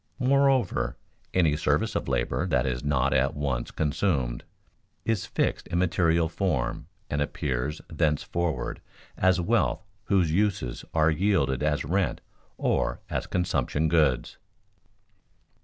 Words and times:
Moreover 0.17 0.97
any 1.31 1.55
service 1.55 1.93
of 1.93 2.07
labor 2.07 2.47
that 2.47 2.65
is 2.65 2.83
not 2.83 3.13
at 3.13 3.35
once 3.35 3.69
consumed 3.69 4.43
is 5.05 5.27
fixed 5.27 5.67
in 5.67 5.77
material 5.77 6.27
form 6.27 6.87
and 7.11 7.21
appears 7.21 7.81
thenceforward 7.87 8.81
as 9.15 9.39
wealth 9.39 9.85
whose 10.05 10.31
uses 10.31 10.83
are 10.95 11.11
yielded 11.11 11.61
as 11.61 11.85
rent 11.85 12.19
or 12.57 12.99
as 13.11 13.27
consumption 13.27 13.87
goods. 13.87 14.39